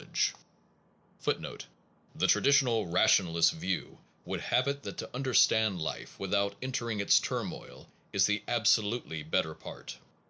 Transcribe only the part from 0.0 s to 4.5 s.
ED.] 3 The traditional rationalist view would